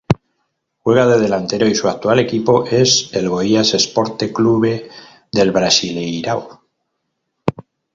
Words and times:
Juega 0.79 1.05
de 1.05 1.19
delantero 1.19 1.67
y 1.67 1.75
su 1.75 1.87
actual 1.87 2.17
equipo 2.17 2.65
es 2.65 3.11
el 3.13 3.29
Goiás 3.29 3.75
Esporte 3.75 4.33
Clube 4.33 4.89
del 5.31 5.51
Brasileirao. 5.51 6.63